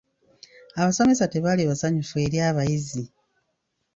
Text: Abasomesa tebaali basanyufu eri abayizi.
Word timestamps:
Abasomesa 0.79 1.25
tebaali 1.33 1.63
basanyufu 1.69 2.15
eri 2.25 2.37
abayizi. 2.49 3.03